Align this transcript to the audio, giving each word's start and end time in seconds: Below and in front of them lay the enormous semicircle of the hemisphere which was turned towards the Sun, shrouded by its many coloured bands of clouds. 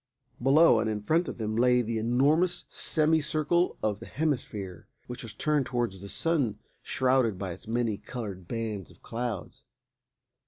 Below 0.41 0.79
and 0.79 0.89
in 0.89 1.03
front 1.03 1.27
of 1.27 1.37
them 1.37 1.55
lay 1.55 1.83
the 1.83 1.99
enormous 1.99 2.65
semicircle 2.71 3.77
of 3.83 3.99
the 3.99 4.07
hemisphere 4.07 4.87
which 5.05 5.21
was 5.21 5.35
turned 5.35 5.67
towards 5.67 6.01
the 6.01 6.09
Sun, 6.09 6.57
shrouded 6.81 7.37
by 7.37 7.51
its 7.51 7.67
many 7.67 7.99
coloured 7.99 8.47
bands 8.47 8.89
of 8.89 9.03
clouds. 9.03 9.63